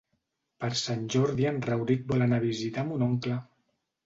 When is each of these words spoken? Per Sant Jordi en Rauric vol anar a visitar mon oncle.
Per 0.63 0.69
Sant 0.79 1.03
Jordi 1.15 1.45
en 1.49 1.59
Rauric 1.67 2.01
vol 2.13 2.27
anar 2.29 2.41
a 2.43 2.45
visitar 2.47 2.87
mon 2.89 3.05
oncle. 3.11 3.39